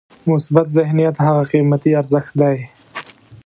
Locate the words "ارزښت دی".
2.01-2.57